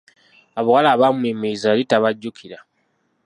Abawala 0.59 0.87
abaamuyimiriza 0.91 1.65
yali 1.71 1.83
tabajjukira! 1.89 2.57